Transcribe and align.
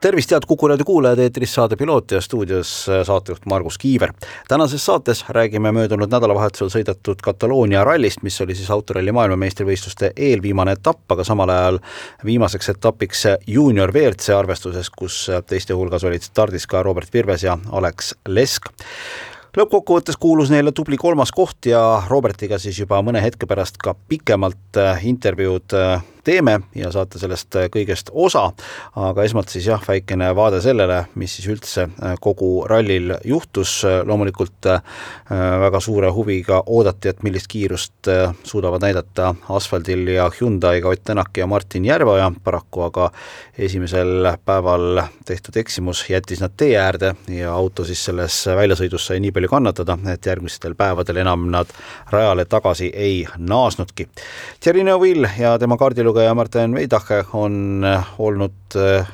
tervist, 0.00 0.30
head 0.30 0.46
Kuku 0.46 0.68
raadio 0.68 0.84
kuulajad, 0.84 1.18
eetris 1.18 1.54
saade 1.54 1.76
Piloot 1.76 2.10
ja 2.10 2.20
stuudios 2.20 2.88
äh, 2.88 3.02
saatejuht 3.06 3.46
Margus 3.46 3.78
Kiiver. 3.78 4.12
tänases 4.48 4.86
saates 4.86 5.24
räägime 5.28 5.72
möödunud 5.72 6.10
nädalavahetusel 6.10 6.70
sõidetud 6.72 7.22
Kataloonia 7.22 7.84
rallist, 7.84 8.22
mis 8.22 8.40
oli 8.40 8.54
siis 8.54 8.70
autoralli 8.70 9.12
maailmameistrivõistluste 9.12 10.12
eelviimane 10.16 10.76
etapp, 10.76 11.04
aga 11.12 11.24
samal 11.24 11.50
ajal 11.50 11.78
viimaseks 12.24 12.68
etapiks 12.74 13.24
juunior 13.46 13.94
WRC 13.94 14.34
arvestuses, 14.36 14.90
kus 14.90 15.30
teiste 15.46 15.74
hulgas 15.74 16.04
olid 16.04 16.22
stardis 16.22 16.66
ka 16.66 16.82
Robert 16.82 17.14
Virves 17.14 17.46
ja 17.48 17.58
Alex 17.72 18.14
Lesk 18.28 18.70
lõppkokkuvõttes 19.56 20.18
kuulus 20.20 20.50
neile 20.52 20.72
tubli 20.76 20.98
kolmas 21.00 21.32
koht 21.32 21.66
ja 21.70 21.80
Robertiga 22.10 22.58
siis 22.60 22.76
juba 22.82 23.00
mõne 23.04 23.22
hetke 23.24 23.48
pärast 23.48 23.80
ka 23.80 23.94
pikemalt 24.08 24.80
äh, 24.80 25.00
intervjuud 25.08 25.76
äh, 25.76 26.04
teeme 26.26 26.60
ja 26.74 26.90
saate 26.92 27.20
sellest 27.22 27.54
äh, 27.56 27.68
kõigest 27.72 28.10
osa, 28.12 28.48
aga 28.98 29.24
esmalt 29.26 29.52
siis 29.52 29.68
jah, 29.70 29.82
väikene 29.86 30.32
vaade 30.36 30.60
sellele, 30.64 31.04
mis 31.20 31.36
siis 31.38 31.46
üldse 31.52 31.86
äh, 31.86 32.16
kogu 32.22 32.50
rallil 32.68 33.14
juhtus, 33.24 33.78
loomulikult 34.08 34.68
äh, 34.72 34.80
väga 35.62 35.80
suure 35.82 36.10
huviga 36.14 36.62
oodati, 36.66 37.12
et 37.12 37.22
millist 37.26 37.50
kiirust 37.50 38.10
suudavad 38.46 38.82
näidata 38.82 39.32
asfaldil 39.54 40.06
ja 40.16 40.28
Hyundai'ga 40.32 40.90
Ott 40.90 41.04
Tänak 41.06 41.36
ja 41.38 41.46
Martin 41.46 41.84
Järveoja, 41.84 42.30
paraku 42.44 42.86
aga 42.88 43.10
esimesel 43.58 44.30
päeval 44.44 45.02
tehtud 45.26 45.56
eksimus 45.56 46.04
jättis 46.10 46.40
nad 46.42 46.54
tee 46.56 46.74
äärde 46.80 47.14
ja 47.30 47.54
auto 47.54 47.84
siis 47.84 48.02
selles 48.08 48.40
väljasõidus 48.56 49.06
sai 49.06 49.20
nii 49.22 49.32
palju 49.36 49.50
kannatada, 49.52 49.98
et 50.12 50.26
järgmistel 50.26 50.74
päevadel 50.78 51.22
enam 51.22 51.46
nad 51.52 51.70
rajale 52.10 52.44
tagasi 52.50 52.90
ei 52.94 53.24
naasnudki. 53.38 54.08
Thierry 54.60 54.84
Neuville 54.84 55.30
ja 55.38 55.56
tema 55.58 55.76
kaardilugeja 55.76 56.15
lugeja 56.16 56.34
Martin 56.34 56.74
Veidache 56.74 57.24
on 57.32 57.84
äh, 57.84 58.06
olnud 58.18 58.52
äh, 58.76 59.06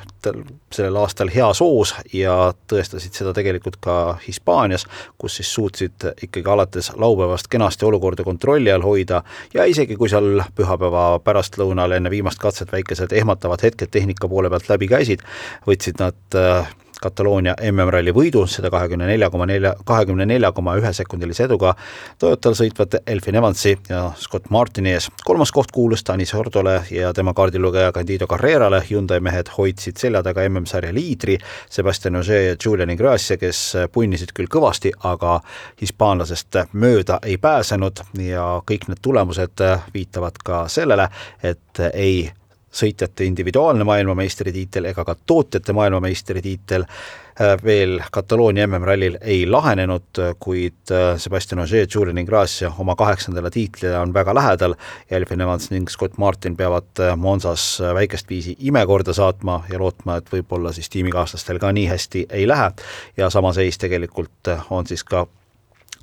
sellel 0.71 0.95
aastal 0.95 1.27
heas 1.35 1.59
hoos 1.59 1.91
ja 2.13 2.53
tõestasid 2.71 3.17
seda 3.17 3.33
tegelikult 3.35 3.75
ka 3.83 3.95
Hispaanias, 4.23 4.85
kus 5.19 5.35
siis 5.41 5.49
suutsid 5.53 6.05
ikkagi 6.23 6.47
alates 6.49 6.93
laupäevast 6.95 7.49
kenasti 7.51 7.85
olukorda 7.85 8.23
kontrolli 8.23 8.71
all 8.71 8.85
hoida 8.87 9.19
ja 9.53 9.65
isegi 9.67 9.97
kui 9.99 10.07
seal 10.09 10.45
pühapäeva 10.55 11.19
pärastlõunal 11.25 11.97
enne 11.97 12.13
viimast 12.13 12.39
katset 12.39 12.71
väikesed 12.71 13.11
ehmatavad 13.11 13.67
hetked 13.67 13.91
tehnika 13.91 14.31
poole 14.31 14.49
pealt 14.53 14.71
läbi 14.71 14.87
käisid, 14.95 15.27
võtsid 15.67 15.99
nad 15.99 16.39
äh, 16.39 16.71
Kataloonia 17.03 17.55
MM-ralli 17.71 18.13
võidu, 18.15 18.45
seda 18.47 18.71
kahekümne 18.73 19.07
nelja 19.09 19.29
koma 19.33 19.47
nelja, 19.49 19.73
kahekümne 19.85 20.25
nelja 20.29 20.51
koma 20.55 20.75
ühe 20.79 20.93
sekundilise 20.95 21.47
eduga 21.47 21.73
Toyotal 22.19 22.55
sõitvate 22.57 23.01
Elfin 23.07 23.35
Evansi 23.39 23.75
ja 23.89 24.05
Scott 24.19 24.49
Martini 24.53 24.93
ees. 24.93 25.09
kolmas 25.25 25.51
koht 25.51 25.71
kuulus 25.75 26.03
Tanis 26.03 26.33
Hordole 26.33 26.79
ja 26.91 27.13
tema 27.13 27.33
kaardilugeja 27.33 27.91
Candido 27.91 28.27
Carrerale, 28.27 28.83
Hyundai 28.89 29.19
mehed 29.19 29.51
hoidsid 29.57 29.99
selja 29.99 30.23
taga 30.23 30.45
MM-sarja 30.49 30.93
liidri 30.93 31.37
Sebastian 31.69 32.15
Ogier 32.21 32.53
ja 32.53 32.55
Julian 32.65 32.93
Ingrassia, 32.93 33.37
kes 33.37 33.63
punnisid 33.91 34.31
küll 34.35 34.51
kõvasti, 34.51 34.93
aga 35.03 35.39
hispaanlasest 35.81 36.61
mööda 36.73 37.19
ei 37.23 37.37
pääsenud 37.37 38.05
ja 38.23 38.45
kõik 38.69 38.87
need 38.87 39.03
tulemused 39.03 39.65
viitavad 39.93 40.39
ka 40.45 40.63
sellele, 40.71 41.09
et 41.43 41.83
ei 41.93 42.31
sõitjate 42.73 43.27
individuaalne 43.27 43.85
maailmameistritiitel 43.87 44.89
ega 44.89 45.05
ka 45.05 45.15
tootjate 45.25 45.73
maailmameistritiitel 45.77 46.85
äh, 46.85 47.53
veel 47.63 47.99
Kataloonia 48.11 48.67
MM-rallil 48.67 49.17
ei 49.21 49.43
lahenenud, 49.49 50.21
kuid 50.39 50.91
äh, 50.91 51.13
Sebastian 51.21 51.61
Ogier, 51.63 51.87
Julian 51.95 52.17
Ingrassia 52.17 52.71
oma 52.79 52.95
kaheksandale 52.99 53.51
tiitlile 53.53 53.97
on 53.99 54.13
väga 54.13 54.35
lähedal. 54.35 54.75
Ja 55.09 55.17
Elfin 55.17 55.41
Evans 55.41 55.69
ning 55.71 55.89
Scott 55.89 56.17
Martin 56.17 56.57
peavad 56.57 56.99
äh, 56.99 57.15
Monsas 57.17 57.67
väikest 57.93 58.29
viisi 58.29 58.57
imekorda 58.59 59.13
saatma 59.13 59.61
ja 59.69 59.79
lootma, 59.79 60.17
et 60.17 60.33
võib-olla 60.33 60.73
siis 60.73 60.89
tiimikaaslastel 60.89 61.61
ka 61.61 61.71
nii 61.71 61.87
hästi 61.91 62.27
ei 62.29 62.47
lähe. 62.47 62.71
Ja 63.17 63.29
sama 63.29 63.53
seis 63.53 63.77
tegelikult 63.77 64.53
on 64.69 64.87
siis 64.89 65.03
ka 65.03 65.27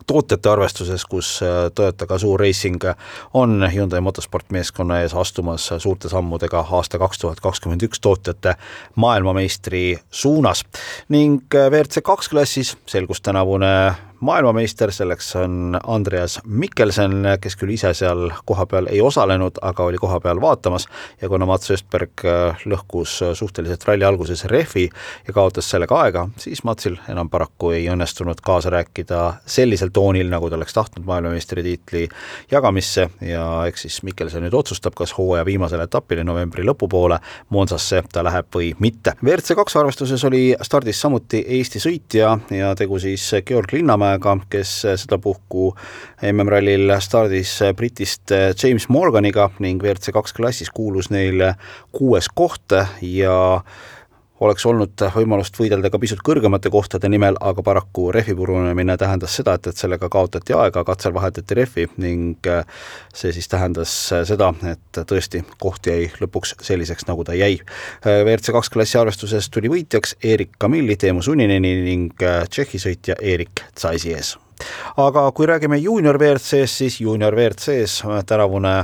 tootjate 0.07 0.49
arvestuses, 0.51 1.05
kus 1.05 1.41
äh, 1.43 1.71
Toyota 1.75 2.07
Gazoo 2.07 2.37
Racing 2.37 2.83
on 3.35 3.69
Hyundai 3.75 4.01
motosport 4.01 4.51
meeskonna 4.51 5.01
ees 5.01 5.15
astumas 5.15 5.71
suurte 5.79 6.09
sammudega 6.09 6.67
aasta 6.71 6.99
kaks 6.99 7.19
tuhat 7.19 7.41
kakskümmend 7.41 7.83
üks 7.83 8.01
tootjate 8.01 8.55
maailmameistri 8.97 9.99
suunas. 10.11 10.65
ning 11.09 11.43
äh, 11.55 11.71
WRC 11.71 12.03
kaks 12.03 12.29
klassis 12.29 12.77
selgus 12.87 13.21
tänavune 13.21 13.95
maailmameister, 14.21 14.93
selleks 14.93 15.37
on 15.37 15.79
Andreas 15.87 16.39
Mikkelsen, 16.45 17.25
kes 17.41 17.57
küll 17.57 17.73
ise 17.75 17.93
seal 17.95 18.31
kohapeal 18.45 18.91
ei 18.91 19.01
osalenud, 19.01 19.59
aga 19.63 19.85
oli 19.85 19.99
kohapeal 20.01 20.41
vaatamas 20.41 20.87
ja 21.21 21.29
kuna 21.29 21.47
Mats 21.49 21.71
Östberg 21.71 22.25
äh, 22.25 22.61
lõhkus 22.69 23.17
suhteliselt 23.35 23.85
ralli 23.89 24.05
alguses 24.05 24.45
rehvi 24.45 24.89
ja 25.27 25.35
kaotas 25.35 25.71
sellega 25.71 26.01
aega, 26.03 26.27
siis 26.39 26.65
Matsil 26.65 26.99
enam 27.09 27.31
paraku 27.33 27.73
ei 27.77 27.89
õnnestunud 27.93 28.43
kaasa 28.45 28.71
rääkida 28.75 29.23
sellisel 29.47 29.93
toonil, 29.93 30.29
nagu 30.31 30.51
ta 30.51 30.59
oleks 30.61 30.77
tahtnud 30.77 31.07
maailmameistritiitli 31.09 32.07
jagamisse 32.51 33.09
ja 33.25 33.47
eks 33.67 33.87
siis 33.87 34.03
Mikkelsen 34.07 34.45
nüüd 34.45 34.55
otsustab, 34.57 34.95
kas 34.99 35.17
hooaja 35.19 35.47
viimasel 35.49 35.81
etapil 35.85 36.25
novembri 36.25 36.65
lõpupoole 36.67 37.21
Monsasse 37.49 38.03
ta 38.13 38.25
läheb 38.25 38.53
või 38.55 38.75
mitte. 38.79 39.17
WRC 39.25 39.57
kaks 39.57 39.77
arvestuses 39.81 40.25
oli 40.29 40.51
stardis 40.63 41.01
samuti 41.01 41.43
Eesti 41.59 41.81
sõitja 41.83 42.37
ja 42.55 42.75
tegu 42.77 42.99
siis 43.01 43.25
Georg 43.47 43.73
Linnamäe 43.73 44.10
Tähtaega, 44.11 44.41
kes 44.51 44.71
sedapuhku 45.05 45.75
MM-rallil 46.33 46.91
stardis 47.01 47.53
Britist 47.77 48.33
James 48.63 48.89
Morganiga 48.89 49.51
ning 49.63 49.83
WRC 49.83 50.11
kaks 50.13 50.33
klassis 50.35 50.71
kuulus 50.75 51.11
neile 51.11 51.55
kuues 51.93 52.29
koht. 52.35 52.75
Ja 53.03 53.63
oleks 54.41 54.67
olnud 54.67 55.05
võimalust 55.15 55.57
võidelda 55.61 55.91
ka 55.93 56.01
pisut 56.01 56.23
kõrgemate 56.25 56.71
kohtade 56.73 57.09
nimel, 57.13 57.37
aga 57.41 57.63
paraku 57.65 58.09
rehvi 58.15 58.35
purunemine 58.37 58.97
tähendas 59.01 59.37
seda, 59.37 59.57
et, 59.59 59.71
et 59.71 59.81
sellega 59.81 60.09
kaotati 60.13 60.57
aega, 60.57 60.85
katsel 60.89 61.15
vahetati 61.15 61.59
rehvi 61.59 61.87
ning 62.01 62.51
äh, 62.51 62.65
see 63.15 63.35
siis 63.37 63.49
tähendas 63.53 63.95
seda, 64.29 64.53
et 64.71 65.03
tõesti 65.13 65.45
koht 65.61 65.91
jäi 65.91 66.11
lõpuks 66.21 66.57
selliseks, 66.65 67.09
nagu 67.11 67.25
ta 67.27 67.37
jäi. 67.37 67.59
Äh, 68.01 68.23
WRC 68.25 68.55
kaks 68.57 68.73
klassi 68.73 69.01
arvestuses 69.01 69.51
tuli 69.53 69.73
võitjaks 69.73 70.17
Erik 70.25 70.57
Kamilli, 70.59 70.97
Teemu 71.01 71.25
Sunineni 71.25 71.75
ning 71.85 72.25
äh, 72.25 72.45
Tšehhi 72.49 72.81
sõitja 72.81 73.19
Erik 73.21 73.67
Tsaisi 73.75 74.17
ees 74.17 74.37
aga 75.01 75.23
kui 75.33 75.47
räägime 75.49 75.79
juunior 75.81 76.19
WRC-st, 76.21 76.75
siis 76.83 76.99
juunior 77.01 77.33
WRC-s 77.33 78.03
tänavune 78.29 78.75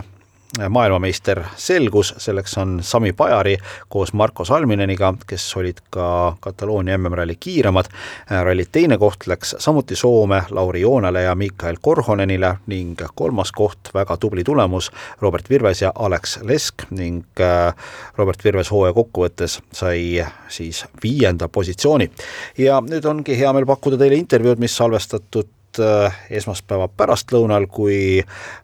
maailmameister 0.69 1.43
selgus, 1.57 2.15
selleks 2.19 2.59
on 2.59 2.79
Sami 2.83 3.13
Pajari 3.13 3.57
koos 3.89 4.13
Marko 4.13 4.45
Salmineniga, 4.45 5.15
kes 5.27 5.57
olid 5.57 5.81
ka 5.91 6.37
Kataloonia 6.41 6.99
MM-ralli 6.99 7.37
kiiremad. 7.41 7.85
ralli 8.31 8.67
teine 8.73 8.99
koht 8.99 9.27
läks 9.27 9.55
samuti 9.59 9.97
Soome 9.97 10.43
Lauri 10.51 10.81
Joonele 10.81 11.23
ja 11.23 11.35
Mikael 11.35 11.77
Korhonenile 11.81 12.57
ning 12.67 13.01
kolmas 13.15 13.53
koht, 13.53 13.79
väga 13.95 14.17
tubli 14.17 14.45
tulemus, 14.45 14.91
Robert 15.21 15.51
Virves 15.51 15.83
ja 15.83 15.93
Alex 15.95 16.39
Lesk 16.43 16.75
ning 16.91 17.25
äh, 17.41 17.75
Robert 18.17 18.45
Virves 18.45 18.71
hooaja 18.71 18.93
kokkuvõttes 18.93 19.61
sai 19.73 20.27
siis 20.49 20.85
viienda 21.03 21.49
positsiooni. 21.49 22.11
ja 22.59 22.81
nüüd 22.81 23.05
ongi 23.05 23.39
hea 23.39 23.53
meel 23.53 23.67
pakkuda 23.67 23.99
teile 23.99 24.17
intervjuud, 24.17 24.59
mis 24.59 24.77
salvestatud 24.77 25.56
esmaspäeva 26.31 26.89
pärastlõunal, 26.89 27.67
kui 27.71 28.21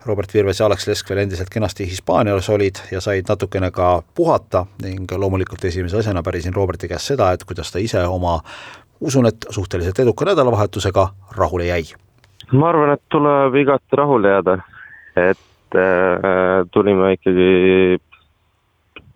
Robert 0.06 0.34
Virves 0.34 0.60
ja 0.60 0.66
Alex 0.66 0.86
Lesk 0.88 1.10
veel 1.10 1.24
endiselt 1.24 1.50
kenasti 1.52 1.86
Hispaanias 1.88 2.48
olid 2.50 2.80
ja 2.92 3.00
said 3.00 3.28
natukene 3.28 3.70
ka 3.70 4.02
puhata 4.14 4.66
ning 4.82 5.10
loomulikult 5.10 5.64
esimese 5.64 6.00
asjana 6.00 6.22
pärisin 6.22 6.54
Roberti 6.54 6.88
käest 6.88 7.12
seda, 7.12 7.32
et 7.32 7.44
kuidas 7.44 7.72
ta 7.72 7.82
ise 7.82 8.04
oma 8.06 8.41
usun, 9.00 9.26
et 9.26 9.47
suhteliselt 9.50 9.98
eduka 9.98 10.24
nädalavahetusega 10.24 11.09
rahule 11.36 11.66
jäi. 11.66 11.84
ma 12.53 12.68
arvan, 12.68 12.92
et 12.92 13.03
tuleb 13.09 13.54
igati 13.56 13.97
rahule 13.97 14.28
jääda, 14.28 14.58
et 15.16 15.76
äh, 15.76 16.66
tulime 16.70 17.12
ikkagi 17.16 17.98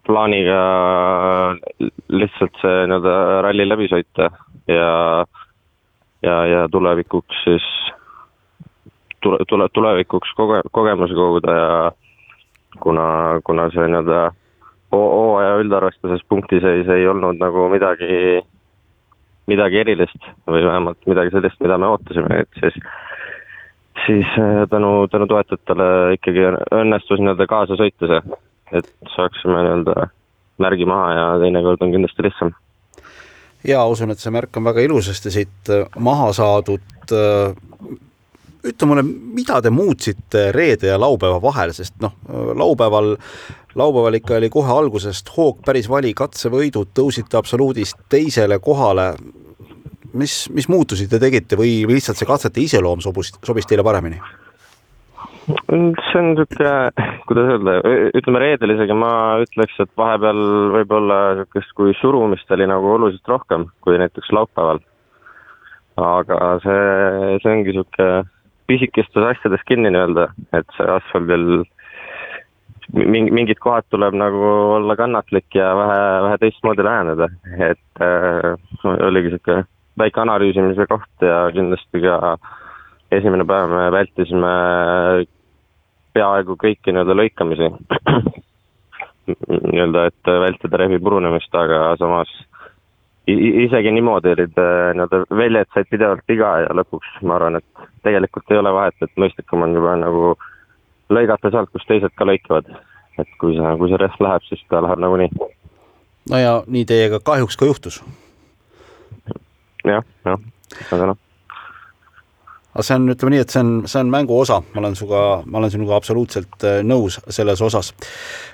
plaaniga 0.06 0.60
lihtsalt 2.08 2.60
see 2.62 2.86
nii-öelda 2.86 3.42
ralli 3.46 3.66
läbi 3.68 3.88
sõita 3.90 4.30
ja 4.70 4.90
ja, 6.26 6.40
ja 6.46 6.66
tulevikuks 6.72 7.44
siis 7.44 7.66
tule, 9.22 9.38
tule, 9.48 9.68
tulevikuks 9.72 10.34
koge-, 10.38 10.64
kogemusi 10.72 11.14
koguda 11.14 11.56
ja 11.56 11.70
kuna, 12.80 13.06
kuna 13.44 13.70
see 13.74 13.86
nii-öelda 13.88 14.26
hooaja 14.92 15.56
üldarvestuses 15.62 16.22
punktiseis 16.28 16.88
ei 16.88 17.08
olnud 17.08 17.40
nagu 17.40 17.68
midagi, 17.72 18.42
midagi 19.50 19.82
erilist 19.82 20.30
või 20.46 20.64
vähemalt 20.66 21.10
midagi 21.10 21.34
sellist, 21.34 21.60
mida 21.64 21.78
me 21.78 21.90
ootasime, 21.94 22.42
et 22.44 22.62
siis 22.62 22.78
siis 24.06 24.26
äh, 24.38 24.68
tänu, 24.70 25.08
tänu 25.08 25.26
toetajatele 25.26 26.14
ikkagi 26.18 26.44
õnnestus 26.74 27.22
nii-öelda 27.22 27.46
kaasa 27.50 27.78
sõita 27.80 28.10
see, 28.10 28.20
et 28.78 28.92
saaksime 29.14 29.62
nii-öelda 29.62 30.08
märgi 30.62 30.86
maha 30.88 31.12
ja 31.16 31.26
teinekord 31.42 31.82
on 31.82 31.94
kindlasti 31.94 32.26
lihtsam. 32.26 32.52
Jaa, 33.66 33.86
usun, 33.90 34.12
et 34.12 34.22
see 34.22 34.32
märk 34.34 34.56
on 34.58 34.68
väga 34.68 34.84
ilusasti 34.86 35.32
siit 35.34 35.72
äh, 35.72 35.86
maha 35.98 36.32
saadud. 36.36 37.12
Äh, 37.12 37.54
ütle 38.66 38.88
mulle, 38.90 39.02
mida 39.06 39.60
te 39.62 39.70
muutsite 39.70 40.48
reede 40.54 40.90
ja 40.90 40.98
laupäeva 40.98 41.38
vahel, 41.42 41.70
sest 41.76 41.94
noh, 42.02 42.16
laupäeval, 42.58 43.12
laupäeval 43.78 44.18
ikka 44.18 44.40
oli 44.40 44.50
kohe 44.50 44.72
algusest 44.74 45.30
hoog 45.36 45.60
päris 45.66 45.86
vali, 45.90 46.10
katsevõidud, 46.18 46.90
tõusite 46.96 47.38
absoluudist 47.38 48.00
teisele 48.10 48.58
kohale. 48.58 49.12
mis, 50.12 50.48
mis 50.50 50.68
muutusi 50.68 51.06
te 51.06 51.18
tegite 51.20 51.56
või 51.56 51.84
lihtsalt 51.86 52.18
see 52.18 52.26
katsete 52.26 52.60
iseloom 52.60 53.00
sobus, 53.04 53.34
sobis 53.44 53.66
teile 53.66 53.84
paremini? 53.84 54.18
See 55.46 56.18
on 56.18 56.32
niisugune, 56.34 56.72
kuidas 57.28 57.50
öelda, 57.54 57.74
ütleme 58.18 58.40
reedel 58.42 58.72
isegi 58.74 58.96
ma 58.98 59.10
ütleks, 59.44 59.76
et 59.82 59.92
vahepeal 59.98 60.40
võib-olla 60.74 61.18
niisugust, 61.38 61.72
kui 61.78 61.94
surumist 62.00 62.50
oli 62.56 62.66
nagu 62.66 62.90
oluliselt 62.96 63.30
rohkem 63.30 63.68
kui 63.84 63.98
näiteks 64.02 64.32
laupäeval. 64.34 64.82
aga 65.96 66.38
see, 66.64 67.38
see 67.42 67.52
ongi 67.52 67.76
niisugune 67.76 68.26
pisikestes 68.66 69.28
asjades 69.30 69.62
kinni 69.70 69.92
nii-öelda, 69.94 70.26
et 70.58 70.76
see 70.76 70.88
asfaldil 70.96 71.62
mingi, 72.96 73.30
mingid 73.30 73.62
kohad 73.62 73.86
tuleb 73.90 74.18
nagu 74.18 74.50
olla 74.80 74.98
kannatlik 74.98 75.54
ja 75.54 75.70
vähe, 75.78 76.02
vähe 76.26 76.42
teistmoodi 76.42 76.86
läheneda, 76.86 77.30
et 77.70 78.02
äh, 78.02 78.52
oligi 79.06 79.36
niisugune 79.36 79.62
väike 79.96 80.20
analüüsimise 80.20 80.90
koht 80.90 81.24
ja 81.24 81.46
kindlasti 81.54 82.02
ka 82.02 82.34
esimene 83.14 83.46
päev 83.46 83.70
me 83.70 83.86
vältisime 83.94 84.52
peaaegu 86.16 86.56
kõiki 86.60 86.92
nii-öelda 86.92 87.16
lõikamisi 87.20 87.70
nii-öelda, 89.26 90.06
et 90.06 90.30
vältida 90.46 90.80
rehvi 90.80 90.98
purunemist, 91.02 91.54
aga 91.54 91.96
samas 92.00 92.30
isegi 93.26 93.90
niimoodi 93.90 94.34
olid 94.36 94.58
äh, 94.62 94.92
nii-öelda 94.94 95.22
väljad 95.36 95.70
said 95.74 95.88
pidevalt 95.90 96.22
viga 96.30 96.52
ja 96.62 96.76
lõpuks 96.78 97.18
ma 97.26 97.38
arvan, 97.38 97.58
et 97.58 97.88
tegelikult 98.06 98.54
ei 98.54 98.60
ole 98.60 98.72
vahet, 98.74 98.94
et 99.02 99.18
mõistlikum 99.18 99.66
on 99.66 99.74
juba 99.74 99.96
nagu 99.98 100.36
lõigata 101.10 101.50
sealt, 101.50 101.72
kus 101.74 101.86
teised 101.88 102.14
ka 102.14 102.28
lõikavad. 102.28 102.70
et 103.18 103.28
kui 103.40 103.56
see, 103.56 103.76
kui 103.80 103.88
see 103.88 103.98
rehv 104.00 104.20
läheb, 104.20 104.44
siis 104.44 104.62
ta 104.70 104.82
läheb 104.84 105.02
nagunii. 105.02 105.30
no 106.30 106.38
ja 106.38 106.56
nii 106.66 106.84
teiega 106.84 107.20
kahjuks 107.20 107.56
ka 107.56 107.66
juhtus 107.66 108.02
ja,. 109.26 109.34
jah, 109.84 110.04
jah, 110.24 110.38
aga 110.92 111.12
noh 111.12 111.25
aga 112.76 112.84
see 112.84 112.96
on, 112.98 113.06
ütleme 113.08 113.32
nii, 113.32 113.42
et 113.46 113.52
see 113.52 113.62
on, 113.64 113.70
see 113.88 114.00
on 114.04 114.10
mängu 114.12 114.36
osa, 114.36 114.58
ma 114.74 114.82
olen 114.82 114.96
sinuga, 114.98 115.20
ma 115.48 115.62
olen 115.62 115.72
sinuga 115.72 115.96
absoluutselt 115.96 116.66
äh, 116.68 116.82
nõus 116.84 117.16
selles 117.32 117.62
osas. 117.64 117.94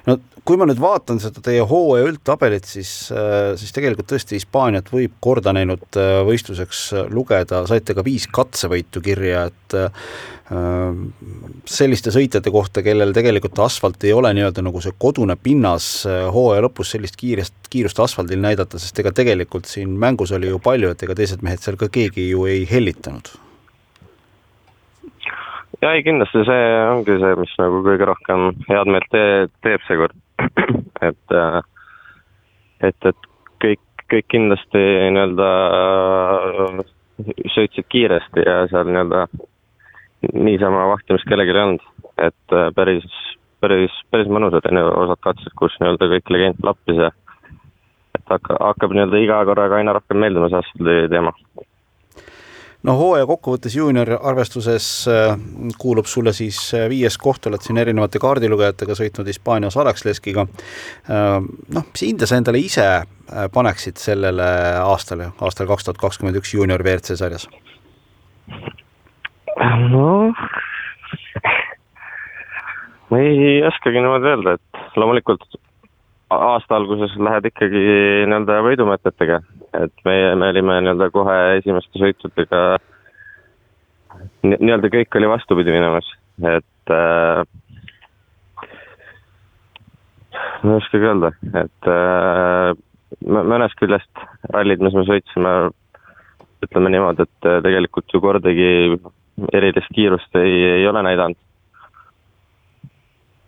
no 0.07 0.19
kui 0.47 0.59
ma 0.59 0.67
nüüd 0.67 0.79
vaatan 0.83 1.19
seda 1.23 1.43
teie 1.43 1.65
hooaja 1.67 2.07
üldtabelit, 2.07 2.69
siis, 2.71 2.93
äh, 3.15 3.57
siis 3.59 3.75
tegelikult 3.75 4.13
tõesti 4.13 4.39
Hispaaniat 4.39 4.93
võib 4.95 5.17
korda 5.23 5.55
näinud 5.57 5.99
äh, 5.99 6.21
võistluseks 6.29 6.85
lugeda, 7.11 7.65
saite 7.67 7.99
ka 7.99 8.07
viis 8.07 8.29
katsevõitu 8.31 9.03
kirja, 9.03 9.49
et 9.51 9.79
selliste 11.73 12.13
sõitjate 12.13 12.51
kohta, 12.53 12.83
kellel 12.85 13.15
tegelikult 13.17 13.57
asfalt 13.65 14.05
ei 14.05 14.13
ole 14.13 14.35
nii-öelda 14.37 14.61
nagu 14.67 14.83
see 14.85 14.93
kodune 15.01 15.39
pinnas 15.41 15.87
hooaja 16.35 16.67
lõpus 16.67 16.93
sellist 16.93 17.17
kiirest, 17.17 17.55
kiirust 17.73 18.03
asfaldil 18.05 18.43
näidata, 18.43 18.77
sest 18.83 19.01
ega 19.01 19.15
tegelikult 19.17 19.71
siin 19.71 19.95
mängus 20.03 20.35
oli 20.37 20.53
ju 20.53 20.61
palju, 20.61 20.93
et 20.93 21.07
ega 21.07 21.17
teised 21.17 21.47
mehed 21.47 21.65
seal 21.65 21.81
ka 21.81 21.89
keegi 21.95 22.29
ju 22.35 22.45
ei 22.51 22.67
hellitanud 22.69 23.33
ja 25.83 25.93
ei, 25.93 26.03
kindlasti 26.07 26.45
see 26.47 26.67
ongi 26.93 27.19
see, 27.21 27.37
mis 27.41 27.53
nagu 27.61 27.83
kõige 27.87 28.09
rohkem 28.09 28.51
head 28.69 28.91
meelt 28.95 29.09
te 29.13 29.23
teeb 29.67 29.85
seekord. 29.89 30.17
et, 31.09 31.35
äh, 31.37 31.59
et, 32.89 33.09
et 33.11 33.31
kõik, 33.63 34.05
kõik 34.13 34.29
kindlasti 34.35 34.83
nii-öelda 35.15 35.49
äh, 35.79 36.83
sõitsid 37.55 37.89
kiiresti 37.93 38.47
ja 38.47 38.63
seal 38.71 38.91
nii-öelda 38.91 39.27
niisama 40.39 40.87
vahtimist 40.93 41.27
kellelgi 41.29 41.55
ei 41.55 41.65
olnud. 41.65 41.89
et 42.23 42.55
äh, 42.55 42.71
päris, 42.77 43.07
päris, 43.61 43.99
päris 44.15 44.31
mõnusad 44.31 44.67
on 44.71 44.79
ju 44.79 44.95
osad 45.05 45.23
katsed, 45.27 45.59
kus 45.59 45.75
nii-öelda 45.81 46.11
kõik 46.15 46.35
legend 46.35 46.63
lappis 46.67 47.03
ja 47.03 47.11
et 48.19 48.25
hakka, 48.31 48.59
hakkab 48.61 48.95
nii-öelda 48.95 49.23
iga 49.25 49.43
korraga 49.51 49.81
aina 49.81 49.99
rohkem 49.99 50.23
meeldima 50.23 50.51
see 50.53 50.63
asfaldi 50.63 50.99
teema 51.11 51.35
no 52.87 52.95
hooaja 52.99 53.27
kokkuvõttes 53.31 53.77
juuniori 53.77 54.17
arvestuses 54.19 54.87
äh, 55.11 55.35
kuulub 55.79 56.09
sulle 56.11 56.33
siis 56.37 56.59
äh, 56.75 56.89
viies 56.91 57.19
koht, 57.19 57.47
oled 57.47 57.63
siin 57.63 57.79
erinevate 57.79 58.21
kaardilugejatega 58.23 58.97
sõitnud 58.99 59.31
Hispaanias 59.31 59.77
Araxleskiga. 59.79 60.47
Äh, 61.11 61.39
noh, 61.77 61.89
mis 61.91 62.07
hinde 62.07 62.29
sa 62.29 62.41
endale 62.41 62.63
ise 62.63 62.87
paneksid 63.53 63.97
sellele 63.97 64.47
aastale, 64.83 65.31
aastal 65.41 65.71
kaks 65.71 65.87
tuhat 65.87 66.01
kakskümmend 66.03 66.37
üks 66.43 66.53
juunior 66.53 66.83
WRC 66.85 67.17
sarjas? 67.17 67.47
noh, 69.93 70.35
ma 73.13 73.21
ei 73.23 73.63
oskagi 73.69 74.03
niimoodi 74.03 74.33
öelda, 74.33 74.57
et 74.59 74.99
loomulikult 75.01 75.47
aasta 76.33 76.77
alguses 76.77 77.15
lähed 77.19 77.47
ikkagi 77.51 77.83
nii-öelda 78.29 78.61
võidumõtetega, 78.67 79.41
et 79.81 80.05
meie, 80.07 80.35
me 80.39 80.51
olime 80.53 80.79
nii-öelda 80.85 81.11
kohe 81.15 81.37
esimeste 81.59 82.01
sõitudega 82.03 82.63
nii-öelda 84.47 84.91
kõik 84.93 85.19
oli 85.19 85.31
vastupidi 85.31 85.75
minemas, 85.75 86.09
et 86.53 86.95
äh, 86.95 87.43
ma 90.63 90.75
ei 90.75 90.81
oskagi 90.81 91.09
öelda, 91.11 91.33
et 91.63 91.91
äh, 91.91 92.73
mõnest 93.29 93.79
küljest 93.81 94.27
rallid, 94.55 94.83
mis 94.85 94.97
me 94.97 95.07
sõitsime, 95.09 95.55
ütleme 96.63 96.93
niimoodi, 96.95 97.27
et 97.27 97.49
tegelikult 97.67 98.15
ju 98.15 98.23
kordagi 98.23 98.69
erilist 99.53 99.91
kiirust 99.97 100.37
ei, 100.39 100.55
ei 100.79 100.87
ole 100.87 101.03
näidanud 101.05 101.41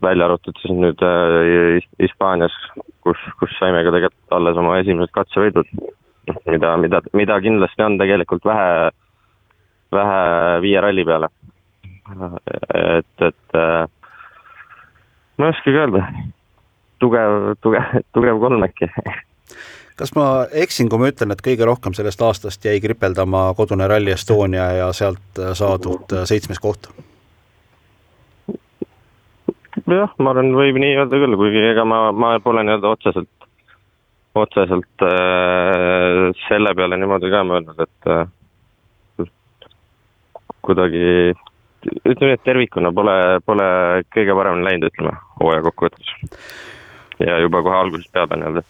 välja 0.04 0.28
arvatud 0.28 0.58
siis 0.60 0.74
nüüd 0.76 1.02
äh, 1.04 1.84
Hispaanias, 2.02 2.54
kus, 3.04 3.20
kus 3.40 3.54
saime 3.58 3.84
ka 3.86 3.92
tegelikult 3.94 4.36
alles 4.38 4.60
oma 4.60 4.78
esimesed 4.82 5.12
katsevõidud. 5.14 5.70
mida, 6.48 6.76
mida, 6.80 7.00
mida 7.12 7.40
kindlasti 7.44 7.84
on 7.84 7.98
tegelikult 8.00 8.44
vähe, 8.48 8.90
vähe 9.92 10.22
viie 10.64 10.80
ralli 10.80 11.04
peale. 11.04 11.28
et, 12.74 13.28
et 13.28 13.58
äh, 13.60 13.86
ma 15.38 15.46
ei 15.46 15.54
oskagi 15.56 15.80
öelda, 15.80 16.02
tugev, 17.00 17.54
tugev, 17.64 18.02
tugev 18.12 18.40
kolm 18.40 18.66
äkki 18.68 18.90
kas 19.96 20.12
ma 20.16 20.26
eksin, 20.52 20.88
kui 20.90 21.00
ma 21.00 21.08
ütlen, 21.12 21.32
et 21.32 21.42
kõige 21.44 21.66
rohkem 21.68 21.94
sellest 21.96 22.22
aastast 22.22 22.64
jäi 22.64 22.80
kripeldama 22.82 23.46
kodune 23.56 23.88
Rally 23.88 24.12
Estonia 24.14 24.70
ja 24.80 24.92
sealt 24.92 25.42
saadud 25.54 26.16
seitsmes 26.28 26.60
koht? 26.60 26.90
Jah, 29.90 30.12
ma 30.18 30.32
arvan, 30.32 30.52
võib 30.56 30.78
nii 30.80 30.96
öelda 30.98 31.20
küll, 31.20 31.36
kuigi 31.40 31.64
ega 31.70 31.84
ma, 31.88 32.06
ma 32.12 32.34
pole 32.44 32.64
nii-öelda 32.64 32.92
otseselt, 32.96 33.48
otseselt 34.38 35.06
äh, 35.06 36.30
selle 36.46 36.74
peale 36.78 36.98
niimoodi 37.00 37.32
ka 37.32 37.42
mõelnud, 37.46 37.82
et 37.84 38.10
äh, 38.14 39.28
kuidagi 40.64 41.34
ütleme 42.08 42.30
nii, 42.30 42.38
et 42.38 42.46
tervikuna 42.46 42.92
pole, 42.96 43.16
pole 43.44 43.66
kõige 44.14 44.36
paremini 44.38 44.68
läinud, 44.68 44.88
ütleme, 44.92 45.16
hooaja 45.40 45.66
kokkuvõttes. 45.68 46.14
ja 47.20 47.38
juba 47.44 47.62
kohe 47.62 47.76
algusest 47.84 48.12
peale 48.12 48.40
nii-öelda 48.40 48.64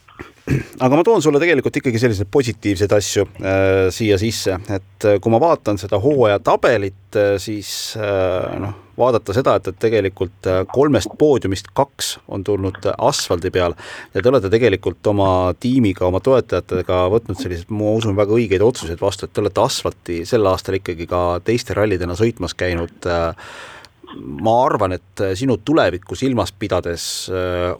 aga 0.44 0.98
ma 0.98 1.02
toon 1.06 1.22
sulle 1.24 1.40
tegelikult 1.40 1.78
ikkagi 1.80 2.00
selliseid 2.00 2.28
positiivseid 2.32 2.92
asju 2.92 3.24
äh, 3.40 3.86
siia 3.94 4.18
sisse, 4.20 4.58
et 4.76 5.06
äh, 5.08 5.18
kui 5.22 5.32
ma 5.32 5.40
vaatan 5.42 5.78
seda 5.80 5.98
hooaja 6.02 6.40
tabelit 6.44 7.16
äh,, 7.16 7.34
siis 7.40 7.70
äh, 7.96 8.52
noh, 8.60 8.74
vaadata 9.00 9.34
seda, 9.36 9.56
et, 9.58 9.70
et 9.72 9.78
tegelikult 9.80 10.48
äh, 10.50 10.60
kolmest 10.70 11.14
poodiumist 11.18 11.70
kaks 11.76 12.18
on 12.28 12.44
tulnud 12.46 12.76
asfaldi 12.92 13.50
peal. 13.54 13.76
Ja 14.14 14.22
te 14.22 14.30
olete 14.30 14.50
tegelikult 14.52 15.06
oma 15.10 15.28
tiimiga, 15.60 16.04
oma 16.10 16.20
toetajatega 16.24 17.00
võtnud 17.14 17.40
selliseid, 17.40 17.72
ma 17.72 17.94
usun, 17.96 18.16
väga 18.18 18.36
õigeid 18.36 18.64
otsuseid 18.66 19.00
vastu, 19.00 19.26
et 19.26 19.34
te 19.34 19.42
olete 19.42 19.64
asfalti 19.64 20.20
sel 20.28 20.44
aastal 20.50 20.78
ikkagi 20.78 21.08
ka 21.10 21.24
teiste 21.46 21.76
rallidena 21.78 22.18
sõitmas 22.20 22.56
käinud 22.58 23.08
äh, 23.08 23.32
ma 24.14 24.60
arvan, 24.68 24.94
et 24.94 25.24
sinu 25.40 25.56
tulevikku 25.64 26.14
silmas 26.14 26.52
pidades 26.54 27.08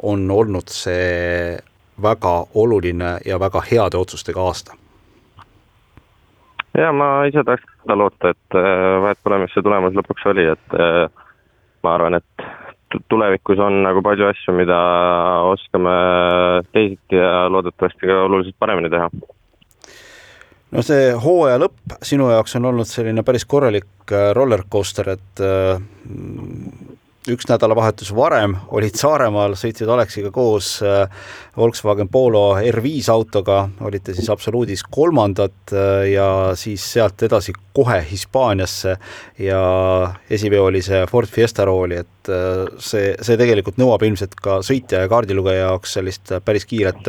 on 0.02 0.24
olnud 0.34 0.72
see 0.72 1.60
väga 2.02 2.44
oluline 2.54 3.18
ja 3.26 3.40
väga 3.40 3.62
heade 3.70 3.96
otsustega 3.96 4.40
aasta. 4.40 4.74
ja 6.78 6.92
ma 6.92 7.24
ise 7.30 7.44
tahaks 7.44 7.64
seda 7.82 7.96
loota, 7.98 8.32
et 8.34 8.56
äh, 8.58 9.02
vahet 9.02 9.18
pole, 9.22 9.38
mis 9.38 9.52
see 9.54 9.62
tulemus 9.62 9.94
lõpuks 9.94 10.26
oli, 10.32 10.46
et 10.50 10.74
äh, 10.74 11.06
ma 11.84 11.94
arvan, 11.94 12.18
et 12.18 12.46
tulevikus 13.10 13.58
on 13.62 13.82
nagu 13.84 14.02
palju 14.02 14.26
asju, 14.26 14.54
mida 14.56 14.78
oskame 15.50 15.94
teisiti 16.72 17.18
ja 17.18 17.46
loodetavasti 17.50 18.10
ka 18.10 18.18
oluliselt 18.24 18.58
paremini 18.58 18.90
teha. 18.90 19.10
no 20.74 20.82
see 20.82 21.12
hooaja 21.26 21.60
lõpp 21.62 21.98
sinu 22.02 22.30
jaoks 22.32 22.56
on 22.58 22.70
olnud 22.72 22.90
selline 22.90 23.22
päris 23.22 23.46
korralik 23.46 24.10
äh, 24.10 24.32
roller 24.34 24.66
coaster, 24.70 25.14
et 25.14 25.44
üks 27.30 27.46
nädalavahetus 27.48 28.10
varem 28.16 28.56
olid 28.76 28.96
Saaremaal, 28.98 29.54
sõitsid 29.56 29.88
Aleksiga 29.88 30.28
koos 30.34 30.76
äh, 30.84 31.08
Volkswagen 31.56 32.10
Polo 32.12 32.42
R5 32.60 33.08
autoga, 33.12 33.62
olite 33.86 34.14
siis 34.16 34.28
absoluudis 34.32 34.84
kolmandad 34.84 35.72
äh, 35.72 36.10
ja 36.12 36.26
siis 36.58 36.84
sealt 36.92 37.22
edasi 37.24 37.54
kohe 37.74 38.00
Hispaaniasse 38.10 38.96
ja 39.40 39.62
esiveo 40.30 40.66
oli 40.68 40.82
see 40.84 41.00
Ford 41.10 41.30
Fiesta 41.32 41.64
rooli, 41.68 42.02
et 42.04 42.32
äh, 42.32 42.66
see, 42.78 43.14
see 43.24 43.38
tegelikult 43.40 43.80
nõuab 43.80 44.04
ilmselt 44.04 44.36
ka 44.36 44.58
sõitja 44.66 45.04
ja 45.04 45.12
kaardilugeja 45.12 45.70
jaoks 45.70 45.96
sellist 45.98 46.34
päris 46.44 46.68
kiiret 46.68 47.08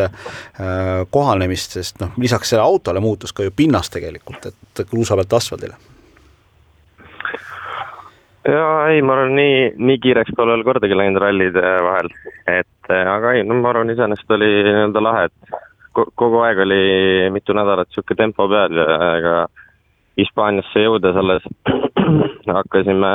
kohanemist, 1.12 1.76
sest 1.76 2.00
noh, 2.00 2.16
lisaks 2.22 2.54
sellele 2.54 2.68
autole 2.70 3.04
muutus 3.04 3.36
ka 3.36 3.44
ju 3.44 3.52
pinnas 3.56 3.92
tegelikult, 3.92 4.48
et 4.48 4.86
kruusa 4.88 5.20
pealt 5.20 5.38
asfaldile 5.42 5.95
jaa, 8.52 8.88
ei, 8.90 9.02
ma 9.02 9.16
arvan, 9.16 9.36
nii, 9.40 9.60
nii 9.90 10.00
kiireks 10.04 10.36
pole 10.38 10.54
veel 10.54 10.66
kordagi 10.68 10.98
läinud 10.98 11.22
rallide 11.22 11.64
vahel, 11.86 12.12
et 12.52 12.92
äh, 12.94 13.10
aga 13.10 13.36
ei, 13.36 13.44
no 13.48 13.58
ma 13.60 13.72
arvan, 13.72 13.92
iseenesest 13.94 14.36
oli 14.38 14.50
nii-öelda 14.68 15.04
lahe, 15.04 15.28
et 15.30 15.58
kogu 15.96 16.42
aeg 16.44 16.60
oli 16.66 16.80
mitu 17.34 17.56
nädalat 17.56 17.90
niisugune 17.90 18.20
tempo 18.20 18.50
peal 18.52 18.82
ja 18.82 18.98
ega 19.20 19.36
Hispaaniasse 20.16 20.80
jõudes 20.80 21.18
alles 21.20 21.44
hakkasime, 22.60 23.12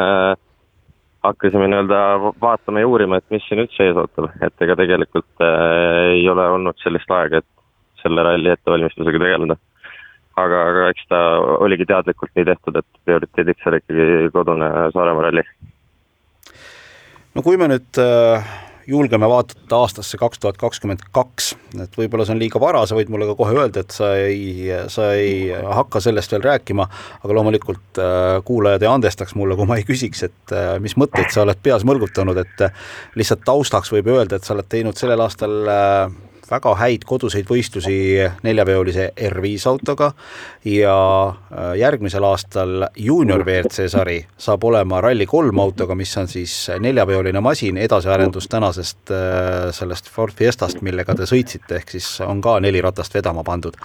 hakkasime 1.24 1.70
nii-öelda 1.72 2.00
vaatama 2.42 2.82
ja 2.82 2.90
uurima, 2.90 3.20
et 3.20 3.32
mis 3.32 3.46
siin 3.48 3.62
üldse 3.64 3.86
ees 3.86 3.96
ootab, 4.00 4.28
et 4.44 4.66
ega 4.66 4.76
tegelikult 4.82 5.46
äh, 5.46 6.16
ei 6.18 6.28
ole 6.28 6.48
olnud 6.56 6.80
sellist 6.82 7.10
aega, 7.16 7.40
et 7.40 8.02
selle 8.02 8.24
ralli 8.24 8.52
ettevalmistusega 8.52 9.22
tegeleda 9.22 9.56
aga, 10.44 10.62
aga 10.70 10.88
eks 10.94 11.06
ta 11.10 11.20
oligi 11.64 11.86
teadlikult 11.88 12.32
nii 12.36 12.48
tehtud, 12.48 12.80
et 12.80 13.04
prioriteediks 13.04 13.68
oli 13.70 13.82
ikkagi 13.82 14.32
kodune 14.34 14.70
Saaremaa 14.94 15.28
ralli. 15.28 15.44
no 17.34 17.46
kui 17.46 17.60
me 17.60 17.70
nüüd 17.70 18.02
äh, 18.02 18.50
julgeme 18.90 19.28
vaadata 19.28 19.76
aastasse 19.76 20.18
kaks 20.18 20.40
tuhat 20.42 20.56
kakskümmend 20.58 21.02
kaks, 21.14 21.52
et 21.82 21.98
võib-olla 21.98 22.26
see 22.26 22.34
on 22.34 22.40
liiga 22.42 22.60
vara, 22.62 22.82
sa 22.86 22.96
võid 22.98 23.10
mulle 23.12 23.28
ka 23.28 23.36
kohe 23.38 23.54
öelda, 23.54 23.84
et 23.84 23.94
sa 23.94 24.12
ei, 24.18 24.70
sa 24.92 25.12
ei 25.18 25.50
hakka 25.50 26.02
sellest 26.02 26.32
veel 26.34 26.46
rääkima, 26.46 26.86
aga 27.20 27.36
loomulikult 27.38 28.00
äh, 28.02 28.38
kuulajad 28.46 28.86
ei 28.86 28.90
andestaks 28.90 29.36
mulle, 29.38 29.58
kui 29.58 29.68
ma 29.70 29.78
ei 29.80 29.86
küsiks, 29.88 30.24
et 30.26 30.56
äh, 30.56 30.72
mis 30.82 30.96
mõtteid 31.00 31.30
sa 31.34 31.44
oled 31.44 31.60
peas 31.62 31.86
mõlgutanud, 31.88 32.40
et 32.42 32.66
lihtsalt 33.20 33.46
taustaks 33.46 33.92
võib 33.94 34.10
öelda, 34.14 34.40
et 34.40 34.48
sa 34.48 34.56
oled 34.56 34.68
teinud 34.70 34.98
sellel 34.98 35.22
aastal 35.26 35.60
väga 36.50 36.72
häid 36.80 37.04
koduseid 37.06 37.48
võistlusi 37.48 37.94
neljaveolise 38.44 39.10
R5 39.30 39.66
autoga 39.70 40.10
ja 40.66 40.96
äh, 41.30 41.72
järgmisel 41.80 42.24
aastal 42.26 42.86
juunior 42.98 43.44
WRC 43.46 43.86
sari 43.92 44.18
saab 44.40 44.64
olema 44.66 45.00
Rally3 45.04 45.62
autoga, 45.62 45.94
mis 45.98 46.16
on 46.18 46.28
siis 46.30 46.54
neljaveoline 46.82 47.42
masin, 47.44 47.78
edasiarendus 47.78 48.48
tänasest 48.50 49.14
äh, 49.14 49.70
sellest 49.76 50.10
Ford 50.10 50.34
Fiestast, 50.36 50.82
millega 50.86 51.14
te 51.14 51.28
sõitsite, 51.30 51.80
ehk 51.80 51.94
siis 51.96 52.10
on 52.26 52.42
ka 52.44 52.58
neli 52.60 52.82
ratast 52.82 53.14
vedama 53.14 53.44
pandud. 53.46 53.76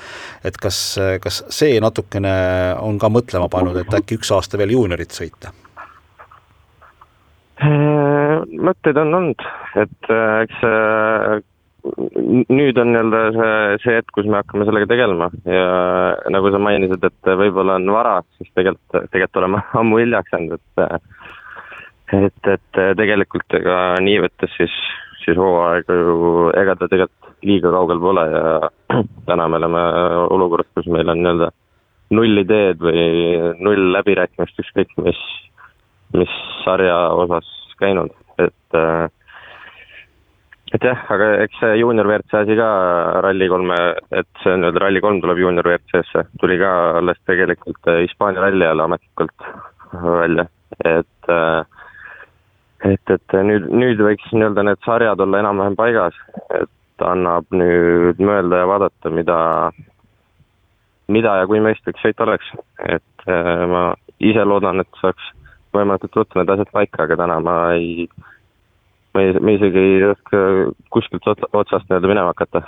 et 0.44 0.58
kas, 0.58 0.98
kas 1.22 1.44
see 1.54 1.80
natukene 1.82 2.34
on 2.82 3.00
ka 3.00 3.10
mõtlema 3.10 3.50
pannud, 3.52 3.78
et 3.78 3.94
äkki 3.94 4.20
üks 4.20 4.32
aasta 4.34 4.58
veel 4.58 4.74
juuniorit 4.76 5.14
sõita? 5.14 5.54
Äh, 7.62 8.40
mõtteid 8.58 8.98
on 9.00 9.14
olnud, 9.22 9.44
et 9.80 10.16
eks 10.42 10.64
nüüd 11.86 12.78
on 12.82 12.92
nii-öelda 12.92 13.22
see, 13.36 13.78
see 13.84 13.98
hetk, 14.00 14.12
kus 14.16 14.28
me 14.30 14.40
hakkame 14.40 14.66
sellega 14.68 14.90
tegelema. 14.90 15.30
Ja 15.50 15.66
nagu 16.34 16.52
sa 16.54 16.62
mainisid, 16.62 17.04
et 17.06 17.32
võib-olla 17.42 17.78
on 17.80 17.92
vara, 17.94 18.16
siis 18.38 18.50
tegelikult, 18.54 19.10
tegelikult 19.14 19.42
oleme 19.44 19.64
ammu 19.82 20.02
hiljaks 20.02 20.34
jäänud, 20.34 20.60
et 20.60 22.16
et, 22.16 22.50
et 22.54 22.80
tegelikult 23.00 23.58
ega 23.58 23.78
nii 24.06 24.20
võttes 24.28 24.52
siis, 24.60 24.74
siis 25.24 25.38
hooaeg 25.42 25.90
ju, 25.90 26.50
ega 26.54 26.76
ta 26.78 26.90
tegelikult 26.92 27.26
liiga 27.46 27.72
kaugel 27.74 28.02
pole 28.02 28.26
ja 28.30 28.44
täna 29.30 29.48
me 29.50 29.60
oleme 29.62 29.82
olukorras, 30.34 30.70
kus 30.78 30.90
meil 30.92 31.10
on 31.12 31.22
nii-öelda 31.22 31.52
null 32.16 32.42
ideed 32.42 32.82
või 32.82 33.04
null 33.66 33.92
läbirääkimist, 33.96 34.62
ükskõik 34.62 34.94
mis, 35.06 35.22
mis 36.14 36.34
sarja 36.64 36.98
osas 37.18 37.50
käinud, 37.82 38.14
et 38.40 38.78
äh, 38.78 39.10
et 40.76 40.84
jah, 40.84 41.06
aga 41.14 41.30
eks 41.46 41.60
see 41.62 41.78
juunior 41.80 42.08
WRC 42.10 42.36
asi 42.42 42.58
ka 42.60 42.68
Rally3-e, 43.24 43.80
et 44.20 44.44
see 44.44 44.58
nii-öelda 44.60 44.82
Rally3 44.84 45.22
tuleb 45.24 45.40
juunior 45.40 45.70
WRC-sse, 45.70 46.26
tuli 46.42 46.58
ka 46.60 46.72
alles 47.00 47.22
tegelikult 47.30 47.92
äh, 47.92 48.04
Hispaania 48.04 48.44
ralli 48.44 48.68
ajal 48.68 48.84
ametlikult 48.88 49.48
välja, 50.04 50.48
et 50.84 51.32
äh, 51.32 51.64
et, 52.86 53.14
et 53.14 53.38
nüüd, 53.48 53.70
nüüd 53.72 54.02
võiks 54.04 54.34
nii-öelda 54.34 54.66
need 54.68 54.82
sarjad 54.86 55.22
olla 55.24 55.42
enam-vähem 55.42 55.78
paigas, 55.80 56.18
et 56.60 57.06
annab 57.06 57.48
nüüd 57.56 58.20
mõelda 58.22 58.62
ja 58.62 58.70
vaadata, 58.70 59.12
mida, 59.14 59.40
mida 61.12 61.40
ja 61.40 61.48
kui 61.50 61.64
mõistlik 61.64 62.00
sõit 62.04 62.22
oleks, 62.26 62.52
et 62.84 63.28
äh, 63.32 63.66
ma 63.72 63.88
ise 64.20 64.44
loodan, 64.48 64.84
et 64.84 65.02
saaks 65.02 65.32
võimalikult 65.76 66.20
ruttu 66.20 66.40
need 66.40 66.52
asjad 66.52 66.72
paika, 66.76 67.04
aga 67.06 67.20
täna 67.20 67.40
ma 67.44 67.58
ei 67.76 68.08
me, 69.16 69.32
me 69.40 69.56
isegi 69.58 69.82
ei 69.82 70.04
oska 70.10 70.44
kuskilt 70.94 71.28
otsast 71.54 71.88
nii-öelda 71.90 72.12
minema 72.12 72.34
hakata. 72.34 72.62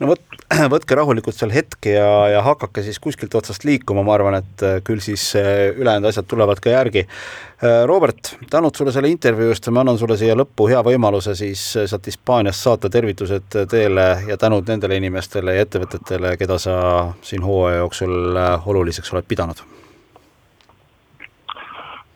no 0.00 0.10
vot, 0.10 0.22
võtke 0.74 0.96
rahulikult 0.98 1.36
seal 1.36 1.52
hetke 1.54 1.94
ja, 1.96 2.08
ja 2.32 2.42
hakake 2.46 2.82
siis 2.86 2.98
kuskilt 3.02 3.34
otsast 3.38 3.66
liikuma, 3.68 4.04
ma 4.06 4.14
arvan, 4.16 4.38
et 4.40 4.64
äh, 4.66 4.78
küll 4.86 5.02
siis 5.04 5.26
äh, 5.38 5.70
ülejäänud 5.76 6.10
asjad 6.10 6.28
tulevad 6.30 6.60
ka 6.64 6.72
järgi. 6.74 7.04
Äh, 7.04 7.84
Robert, 7.88 8.34
tänud 8.50 8.76
sulle 8.76 8.94
selle 8.94 9.12
intervjuu 9.12 9.52
eest 9.54 9.68
ja 9.68 9.74
ma 9.74 9.84
annan 9.84 10.00
sulle 10.00 10.18
siia 10.20 10.36
lõppu 10.38 10.68
hea 10.72 10.82
võimaluse 10.86 11.36
siis 11.38 11.62
sealt 11.76 12.10
Hispaaniast 12.10 12.66
saata 12.66 12.90
tervitused 12.92 13.60
teele 13.70 14.08
ja 14.28 14.40
tänud 14.40 14.68
nendele 14.68 14.98
inimestele 15.02 15.58
ja 15.58 15.68
ettevõtetele, 15.68 16.36
keda 16.40 16.58
sa 16.58 16.76
siin 17.22 17.46
hooaja 17.46 17.84
jooksul 17.84 18.44
oluliseks 18.74 19.14
oled 19.14 19.28
pidanud 19.28 19.64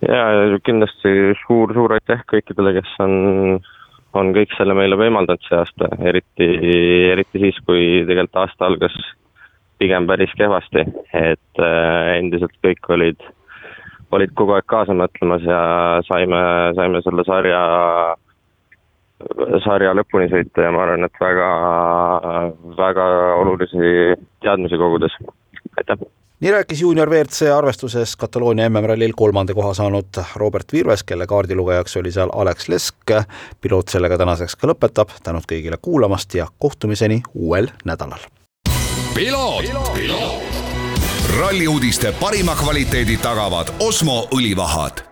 ja 0.08 0.58
kindlasti 0.64 1.14
suur-suur 1.44 1.96
aitäh 1.96 2.22
kõikidele, 2.30 2.74
kes 2.78 2.92
on, 3.04 3.14
on 4.16 4.32
kõik 4.36 4.54
selle 4.56 4.76
meile 4.78 4.98
võimaldanud 5.00 5.44
see 5.46 5.58
aasta, 5.58 5.90
eriti, 6.10 6.48
eriti 7.12 7.42
siis, 7.44 7.58
kui 7.66 8.04
tegelikult 8.08 8.42
aasta 8.44 8.68
algas 8.68 8.96
pigem 9.78 10.08
päris 10.10 10.32
kehvasti, 10.38 10.84
et 11.14 11.62
äh, 11.62 12.14
endiselt 12.18 12.54
kõik 12.64 12.88
olid, 12.94 13.20
olid 14.14 14.32
kogu 14.38 14.56
aeg 14.56 14.66
kaasa 14.70 14.96
mõtlemas 14.96 15.44
ja 15.46 15.60
saime, 16.08 16.40
saime 16.78 17.02
selle 17.06 17.24
sarja, 17.28 17.60
sarja 19.66 19.94
lõpuni 19.94 20.30
sõita 20.32 20.66
ja 20.66 20.74
ma 20.74 20.82
arvan, 20.86 21.06
et 21.06 21.22
väga, 21.22 21.50
väga 22.80 23.10
olulisi 23.38 23.92
teadmisi 24.42 24.80
kogudes, 24.80 25.14
aitäh! 25.78 26.08
Nii 26.40 26.50
rääkis 26.50 26.80
juunior 26.80 27.10
WRC 27.10 27.42
arvestuses 27.56 28.16
Kataloonia 28.16 28.70
MM-rallil 28.70 29.12
kolmanda 29.16 29.54
koha 29.54 29.74
saanud 29.74 30.22
Robert 30.36 30.72
Virves, 30.72 31.02
kelle 31.02 31.26
kaardilugejaks 31.26 31.96
oli 31.96 32.12
seal 32.12 32.30
Alex 32.32 32.68
Lesk. 32.68 32.96
piloot 33.60 33.88
sellega 33.88 34.18
tänaseks 34.18 34.56
ka 34.56 34.70
lõpetab, 34.70 35.10
tänud 35.22 35.48
kõigile 35.52 35.78
kuulamast 35.82 36.34
ja 36.34 36.46
kohtumiseni 36.58 37.22
uuel 37.34 37.68
nädalal. 37.84 38.20
ralli 41.40 41.68
uudiste 41.68 42.14
parima 42.20 42.54
kvaliteedi 42.54 43.16
tagavad 43.16 43.74
Osmo 43.80 44.28
õlivahad 44.34 45.07